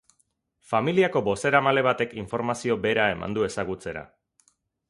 [0.71, 4.07] Familiako bozeramale batek informazio bera eman du ezagutzera.